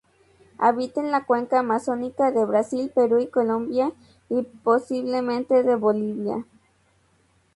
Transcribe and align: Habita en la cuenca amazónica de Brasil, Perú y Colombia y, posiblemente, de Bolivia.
Habita 0.57 0.99
en 0.99 1.11
la 1.11 1.27
cuenca 1.27 1.59
amazónica 1.59 2.31
de 2.31 2.43
Brasil, 2.43 2.89
Perú 2.91 3.19
y 3.19 3.27
Colombia 3.27 3.91
y, 4.29 4.41
posiblemente, 4.41 5.61
de 5.61 5.75
Bolivia. 5.75 6.43